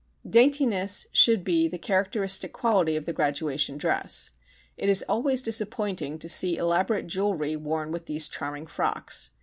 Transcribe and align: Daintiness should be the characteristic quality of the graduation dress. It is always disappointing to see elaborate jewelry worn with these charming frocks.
Daintiness 0.27 1.05
should 1.11 1.43
be 1.43 1.67
the 1.67 1.77
characteristic 1.77 2.51
quality 2.51 2.95
of 2.95 3.05
the 3.05 3.13
graduation 3.13 3.77
dress. 3.77 4.31
It 4.75 4.89
is 4.89 5.05
always 5.07 5.43
disappointing 5.43 6.17
to 6.17 6.27
see 6.27 6.57
elaborate 6.57 7.05
jewelry 7.05 7.55
worn 7.55 7.91
with 7.91 8.07
these 8.07 8.27
charming 8.27 8.65
frocks. 8.65 9.29